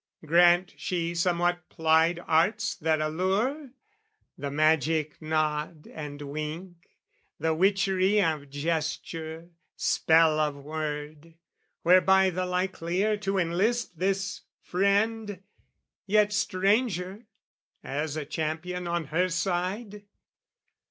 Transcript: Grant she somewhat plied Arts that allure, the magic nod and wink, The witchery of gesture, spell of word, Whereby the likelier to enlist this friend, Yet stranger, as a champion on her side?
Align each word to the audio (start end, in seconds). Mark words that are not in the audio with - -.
Grant 0.25 0.73
she 0.77 1.13
somewhat 1.13 1.69
plied 1.69 2.19
Arts 2.25 2.73
that 2.75 2.99
allure, 3.01 3.69
the 4.35 4.49
magic 4.49 5.21
nod 5.21 5.85
and 5.93 6.19
wink, 6.23 6.89
The 7.39 7.53
witchery 7.53 8.19
of 8.19 8.49
gesture, 8.49 9.51
spell 9.75 10.39
of 10.39 10.55
word, 10.55 11.35
Whereby 11.83 12.31
the 12.31 12.47
likelier 12.47 13.15
to 13.17 13.37
enlist 13.37 13.99
this 13.99 14.41
friend, 14.63 15.43
Yet 16.07 16.33
stranger, 16.33 17.27
as 17.83 18.17
a 18.17 18.25
champion 18.25 18.87
on 18.87 19.03
her 19.13 19.29
side? 19.29 20.05